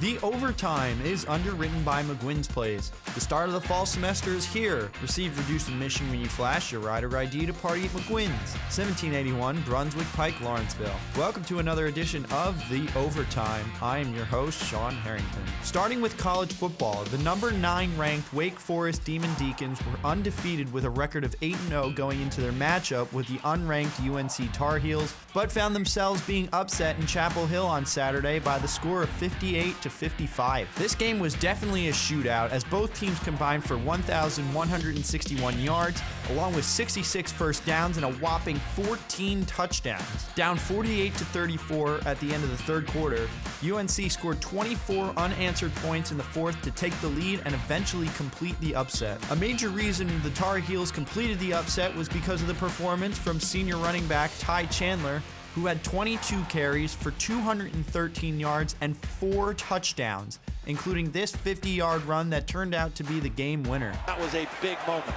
The 0.00 0.16
Overtime 0.20 1.00
is 1.02 1.26
underwritten 1.26 1.82
by 1.82 2.04
McGuinn's 2.04 2.46
Place. 2.46 2.92
The 3.14 3.20
start 3.20 3.48
of 3.48 3.54
the 3.54 3.60
fall 3.60 3.84
semester 3.84 4.30
is 4.30 4.46
here. 4.46 4.92
Receive 5.02 5.36
reduced 5.36 5.68
admission 5.68 6.08
when 6.08 6.20
you 6.20 6.28
flash 6.28 6.70
your 6.70 6.80
rider 6.80 7.16
ID 7.16 7.46
to 7.46 7.52
party 7.52 7.86
at 7.86 7.90
McGuinn's. 7.90 8.54
1781 8.70 9.60
Brunswick 9.62 10.06
Pike, 10.12 10.40
Lawrenceville. 10.40 10.94
Welcome 11.16 11.42
to 11.46 11.58
another 11.58 11.86
edition 11.86 12.24
of 12.26 12.56
The 12.70 12.88
Overtime. 12.96 13.66
I 13.82 13.98
am 13.98 14.14
your 14.14 14.24
host, 14.24 14.64
Sean 14.66 14.92
Harrington. 14.92 15.42
Starting 15.64 16.00
with 16.00 16.16
college 16.16 16.52
football, 16.52 17.02
the 17.06 17.18
number 17.18 17.50
9 17.50 17.90
ranked 17.98 18.32
Wake 18.32 18.60
Forest 18.60 19.04
Demon 19.04 19.34
Deacons 19.34 19.84
were 19.84 20.08
undefeated 20.08 20.72
with 20.72 20.84
a 20.84 20.90
record 20.90 21.24
of 21.24 21.34
8 21.42 21.56
0 21.66 21.90
going 21.90 22.20
into 22.20 22.40
their 22.40 22.52
matchup 22.52 23.12
with 23.12 23.26
the 23.26 23.38
unranked 23.38 23.98
UNC 24.08 24.52
Tar 24.52 24.78
Heels, 24.78 25.12
but 25.34 25.50
found 25.50 25.74
themselves 25.74 26.24
being 26.24 26.48
upset 26.52 26.96
in 27.00 27.06
Chapel 27.06 27.48
Hill 27.48 27.66
on 27.66 27.84
Saturday 27.84 28.38
by 28.38 28.60
the 28.60 28.68
score 28.68 29.02
of 29.02 29.08
58 29.08 29.82
to 29.82 29.87
55. 29.90 30.68
This 30.76 30.94
game 30.94 31.18
was 31.18 31.34
definitely 31.34 31.88
a 31.88 31.92
shootout 31.92 32.50
as 32.50 32.64
both 32.64 32.94
teams 32.98 33.18
combined 33.20 33.64
for 33.64 33.78
1,161 33.78 35.60
yards, 35.60 36.00
along 36.30 36.54
with 36.54 36.64
66 36.64 37.32
first 37.32 37.64
downs 37.66 37.96
and 37.96 38.04
a 38.04 38.12
whopping 38.14 38.56
14 38.74 39.44
touchdowns. 39.46 40.26
Down 40.34 40.56
48 40.56 41.14
to 41.14 41.24
34 41.26 42.00
at 42.06 42.18
the 42.20 42.32
end 42.32 42.44
of 42.44 42.50
the 42.50 42.56
third 42.56 42.86
quarter, 42.88 43.28
UNC 43.64 43.90
scored 44.10 44.40
24 44.40 45.14
unanswered 45.16 45.74
points 45.76 46.10
in 46.10 46.16
the 46.16 46.22
fourth 46.22 46.60
to 46.62 46.70
take 46.72 46.98
the 47.00 47.08
lead 47.08 47.40
and 47.44 47.54
eventually 47.54 48.08
complete 48.16 48.58
the 48.60 48.74
upset. 48.74 49.18
A 49.30 49.36
major 49.36 49.68
reason 49.68 50.08
the 50.22 50.30
Tar 50.30 50.58
Heels 50.58 50.90
completed 50.90 51.38
the 51.38 51.54
upset 51.54 51.94
was 51.94 52.08
because 52.08 52.40
of 52.40 52.48
the 52.48 52.54
performance 52.54 53.18
from 53.18 53.40
senior 53.40 53.76
running 53.76 54.06
back 54.06 54.30
Ty 54.38 54.66
Chandler, 54.66 55.22
who 55.58 55.66
had 55.66 55.82
22 55.82 56.40
carries 56.44 56.94
for 56.94 57.10
213 57.12 58.38
yards 58.38 58.76
and 58.80 58.96
four 58.96 59.54
touchdowns, 59.54 60.38
including 60.66 61.10
this 61.10 61.34
50 61.34 61.68
yard 61.68 62.00
run 62.04 62.30
that 62.30 62.46
turned 62.46 62.74
out 62.74 62.94
to 62.94 63.02
be 63.02 63.18
the 63.18 63.28
game 63.28 63.64
winner. 63.64 63.92
That 64.06 64.20
was 64.20 64.34
a 64.34 64.46
big 64.62 64.78
moment. 64.86 65.16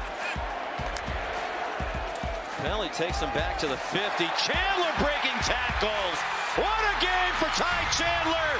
Penalty 2.58 2.89
takes 2.89 3.20
him 3.20 3.30
back 3.38 3.59
to 3.59 3.67
the 3.67 3.78
50. 3.78 4.02
Chandler 4.42 4.94
breaking 4.98 5.38
tackles. 5.45 6.17
What 6.58 6.81
a 6.89 6.95
game 6.98 7.33
for 7.38 7.50
Ty 7.53 7.86
Chandler! 7.94 8.52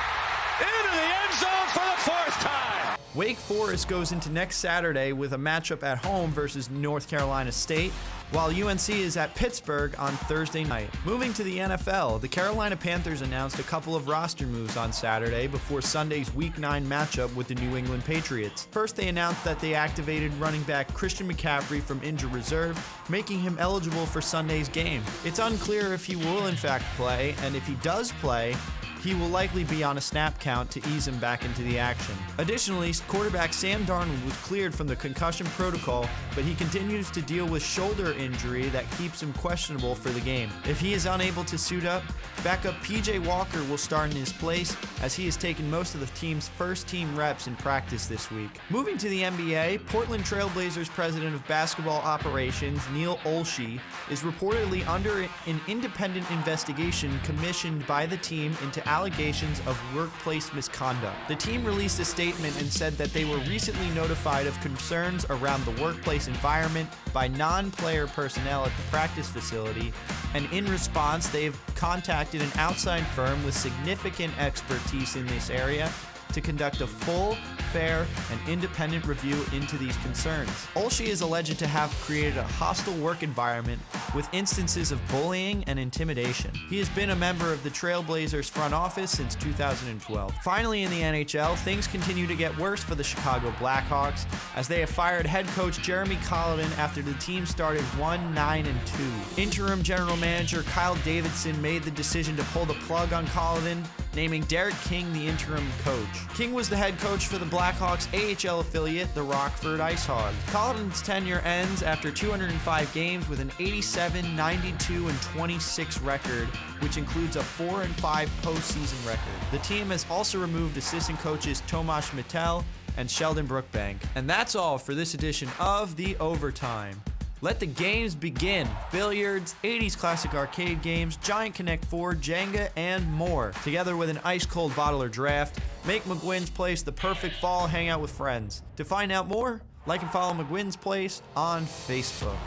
Into 0.62 0.92
the 0.94 1.08
end 1.18 1.34
zone 1.42 1.68
for 1.74 1.86
the 1.86 1.98
fourth 2.06 2.38
time. 2.46 3.01
Wake 3.14 3.36
Forest 3.36 3.90
goes 3.90 4.14
into 4.14 4.32
next 4.32 4.58
Saturday 4.58 5.12
with 5.12 5.34
a 5.34 5.38
matchup 5.38 5.84
at 5.84 5.98
home 5.98 6.32
versus 6.32 6.70
North 6.70 7.10
Carolina 7.10 7.52
State, 7.52 7.92
while 8.32 8.48
UNC 8.48 8.90
is 8.90 9.18
at 9.18 9.36
Pittsburgh 9.36 9.94
on 10.00 10.14
Thursday 10.14 10.64
night. 10.64 10.90
Moving 11.04 11.34
to 11.34 11.44
the 11.44 11.58
NFL, 11.58 12.22
the 12.22 12.30
Carolina 12.30 12.78
Panthers 12.78 13.22
announced 13.22 13.60
a 13.60 13.64
couple 13.64 13.98
of 13.98 14.08
roster 14.08 14.48
moves 14.48 14.78
on 14.78 14.94
Saturday 14.94 15.48
before 15.48 15.82
Sunday's 15.82 16.34
Week 16.34 16.58
9 16.58 16.86
matchup 16.86 17.36
with 17.36 17.50
the 17.50 17.56
New 17.56 17.76
England 17.76 18.06
Patriots. 18.06 18.70
First, 18.72 18.96
they 18.96 19.10
announced 19.10 19.44
that 19.44 19.60
they 19.60 19.74
activated 19.74 20.34
running 20.36 20.64
back 20.64 20.94
Christian 20.94 21.30
McCaffrey 21.30 21.82
from 21.82 22.02
injured 22.04 22.32
reserve, 22.32 22.80
making 23.10 23.42
him 23.42 23.58
eligible 23.60 24.06
for 24.06 24.22
Sunday's 24.22 24.70
game. 24.70 25.04
It's 25.26 25.40
unclear 25.40 25.94
if 25.94 26.06
he 26.06 26.16
will 26.16 26.48
in 26.48 26.56
fact 26.56 26.86
play, 26.96 27.36
and 27.42 27.58
if 27.58 27.68
he 27.68 27.74
does 27.76 28.14
play, 28.14 28.56
he 29.04 29.16
will 29.16 29.28
likely 29.28 29.64
be 29.64 29.84
on 29.84 29.98
a 29.98 30.02
snap 30.02 30.40
count 30.40 30.70
to 30.72 30.80
ease 30.90 31.08
him 31.08 31.18
back 31.20 31.44
into 31.44 31.64
the 31.64 31.80
action. 31.80 32.16
Additionally, 32.38 32.94
quarterback 33.08 33.54
Sam 33.54 33.84
Darnold 33.86 34.24
was 34.26 34.36
cleared 34.38 34.76
from 34.76 34.88
the 34.88 34.96
concussion 34.96 35.46
protocol, 35.48 36.08
but 36.36 36.44
he 36.44 36.54
continues 36.56 37.10
to 37.12 37.22
deal 37.22 37.48
with 37.48 37.64
shoulder 37.64 38.14
injury 38.14 38.70
that 38.70 38.90
keeps 38.98 39.22
him 39.22 39.34
questionable 39.34 39.96
for 39.96 40.10
the 40.10 40.20
game. 40.22 40.50
If 40.68 40.80
he 40.80 40.94
is 40.94 41.06
unable 41.06 41.44
to 41.46 41.58
suit 41.58 41.86
up, 41.86 42.04
backup 42.44 42.76
PJ 42.76 43.26
Walker 43.26 43.64
will 43.66 43.78
start 43.78 44.12
in 44.12 44.18
his 44.18 44.34
place 44.34 44.76
as 45.02 45.16
he 45.16 45.26
has 45.26 45.38
taken 45.38 45.70
most 45.70 45.96
of 45.96 46.00
the 46.00 46.08
team's 46.08 46.50
first 46.50 46.88
team 46.88 47.16
reps 47.16 47.48
in 47.48 47.56
practice 47.56 48.06
this 48.06 48.30
week. 48.30 48.50
Moving 48.70 48.98
to 48.98 49.10
the 49.10 49.24
NBA, 49.24 49.86
Portland 49.88 50.24
Trailblazers 50.24 50.90
president 50.90 51.34
of 51.34 51.48
basketball 51.48 52.02
operations, 52.02 52.82
Neil 52.94 53.18
Olshey, 53.18 53.80
is 54.10 54.22
reportedly 54.22 54.88
under 54.88 55.28
an 55.48 55.62
independent 55.68 56.30
investigation 56.32 57.20
commissioned 57.24 57.86
by 57.88 58.06
the 58.06 58.18
team 58.18 58.56
into 58.64 58.88
allegations 58.92 59.62
of 59.62 59.80
workplace 59.96 60.54
misconduct. 60.54 61.16
The 61.30 61.36
team 61.38 61.64
released 61.64 61.98
a 62.02 62.06
statement 62.06 62.60
and 62.60 62.70
said 62.70 62.98
that 62.98 63.14
they 63.14 63.24
were 63.24 63.38
recently 63.48 63.90
notified 63.92 64.48
of 64.48 64.60
concerns 64.60 65.26
around 65.30 65.64
the 65.64 65.82
workplace 65.82 66.28
environment 66.28 66.90
by 67.14 67.30
non 67.30 67.72
player 67.72 68.06
personnel 68.08 68.66
at 68.66 68.76
the 68.76 68.84
practice 68.92 69.30
facility, 69.30 69.94
and 70.34 70.46
in 70.52 70.70
response, 70.70 71.30
they 71.30 71.46
have 71.46 71.58
contacted 71.76 72.42
an 72.42 72.52
outside 72.56 73.06
firm 73.08 73.42
with 73.46 73.56
significant 73.56 74.38
expertise 74.38 75.16
in 75.16 75.26
this 75.28 75.50
area 75.50 75.90
to 76.34 76.42
conduct 76.42 76.82
a 76.82 76.88
full, 76.88 77.38
fair, 77.72 78.06
and 78.32 78.40
independent 78.50 79.06
review 79.06 79.44
into 79.54 79.78
these 79.78 79.96
concerns. 79.98 80.50
Olshey 80.76 81.08
is 81.08 81.22
alleged 81.22 81.58
to 81.60 81.68
have 81.68 81.90
created 82.02 82.38
a 82.38 82.44
hostile 82.44 82.94
work 82.96 83.24
environment 83.24 83.82
with 84.14 84.28
instances 84.34 84.92
of 84.92 85.06
bullying 85.10 85.64
and 85.66 85.80
intimidation. 85.80 86.52
He 86.70 86.78
has 86.80 86.90
been 86.90 87.12
a 87.12 87.16
member 87.16 87.52
of 87.52 87.64
the 87.64 87.70
Trailblazers 87.70 88.50
front 88.50 88.74
office 88.74 89.12
since 89.12 89.36
2012. 89.36 90.34
Finally, 90.44 90.84
in 90.84 90.92
the 90.92 91.02
NHL, 91.02 91.58
things 91.60 91.88
continue 91.88 92.28
to 92.28 92.36
get 92.36 92.56
worse 92.58 92.84
for 92.84 92.96
the 92.96 93.04
Chicago 93.04 93.52
Blackhawks 93.52 94.26
as 94.56 94.68
they 94.68 94.82
have 94.82 94.90
fired 94.90 95.26
head 95.26 95.48
coach 95.48 95.82
Jeremy 95.82 96.18
Colliton 96.24 96.72
after 96.78 97.02
the 97.02 97.14
team 97.16 97.46
started 97.46 97.84
1 97.98 98.34
9 98.34 98.66
and 98.66 98.88
2. 98.88 99.42
Interim 99.42 99.82
general 99.82 100.18
manager 100.18 100.64
Kyle 100.64 100.96
Davidson 101.04 101.60
made 101.62 101.84
the 101.84 101.92
decision 101.92 102.36
to 102.36 102.44
pull 102.46 102.66
the 102.66 102.74
plug 102.86 103.14
on 103.14 103.26
Colliton 103.28 103.84
naming 104.16 104.42
Derek 104.44 104.76
King 104.82 105.12
the 105.14 105.28
interim 105.28 105.68
coach. 105.84 106.30
King 106.34 106.54
was 106.54 106.70
the 106.70 106.78
head 106.78 106.98
coach 107.00 107.28
for 107.28 107.38
the 107.38 107.46
Blackhawks 107.46 108.08
AHL 108.14 108.60
affiliate, 108.60 109.14
the 109.16 109.24
Rockford 109.24 109.80
IceHogs. 109.80 110.34
Colliton's 110.52 111.02
tenure 111.02 111.40
ends 111.40 111.84
after 111.84 112.12
205 112.12 112.94
games 112.94 113.28
with 113.30 113.40
an 113.40 113.52
87, 113.60 114.36
92, 114.36 115.08
and 115.08 115.22
26 115.22 116.02
record, 116.02 116.48
which 116.80 116.98
includes 116.98 117.36
a 117.36 117.44
4 117.44 117.84
and 117.84 117.96
5 117.96 118.30
postseason 118.42 119.08
record. 119.08 119.52
The 119.52 119.60
team 119.60 119.90
has 119.90 120.06
also 120.10 120.40
removed 120.40 120.78
assistant 120.78 121.20
coaches 121.20 121.62
Tomas 121.68 122.14
Mitell 122.14 122.64
and 122.98 123.10
Sheldon 123.10 123.48
Brookbank. 123.48 123.98
And 124.16 124.30
that's 124.30 124.56
all 124.56 124.78
for 124.78 124.94
this 124.94 125.14
edition 125.14 125.50
of 125.60 125.96
The 125.96 126.18
Overtime. 126.18 127.02
Let 127.44 127.60
the 127.60 127.66
games 127.66 128.14
begin. 128.14 128.70
Billiards, 128.92 129.56
80s 129.64 129.98
classic 129.98 130.36
arcade 130.36 130.84
games, 130.84 131.18
Giant 131.18 131.56
Connect 131.56 131.84
4, 131.86 132.14
Jenga, 132.14 132.70
and 132.76 133.12
more. 133.12 133.52
Together 133.64 133.98
with 133.98 134.10
an 134.10 134.20
ice 134.24 134.46
cold 134.46 134.76
bottle 134.76 135.02
or 135.02 135.10
draft, 135.10 135.60
make 135.86 136.04
McGuinn's 136.04 136.52
Place 136.52 136.84
the 136.84 136.92
perfect 136.92 137.38
fall 137.38 137.66
hangout 137.66 138.00
with 138.00 138.12
friends. 138.12 138.62
To 138.76 138.86
find 138.86 139.12
out 139.12 139.28
more, 139.28 139.62
like 139.88 140.04
and 140.04 140.12
follow 140.12 140.36
McGuinn's 140.36 140.76
Place 140.76 141.24
on 141.36 141.66
Facebook. 141.66 142.38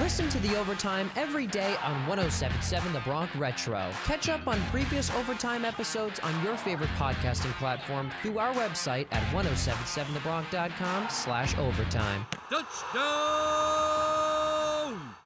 Listen 0.00 0.28
to 0.30 0.40
the 0.40 0.58
Overtime 0.58 1.08
every 1.14 1.46
day 1.46 1.76
on 1.84 1.94
1077 2.08 2.92
The 2.92 3.00
Bronc 3.00 3.30
Retro. 3.38 3.90
Catch 4.04 4.28
up 4.28 4.48
on 4.48 4.60
previous 4.72 5.08
Overtime 5.12 5.64
episodes 5.64 6.18
on 6.18 6.44
your 6.44 6.56
favorite 6.56 6.90
podcasting 6.98 7.52
platform 7.58 8.10
through 8.20 8.38
our 8.38 8.52
website 8.54 9.06
at 9.12 9.22
1077thebronc.com 9.32 11.08
slash 11.10 11.56
overtime. 11.58 12.26
Touchdown! 12.50 14.13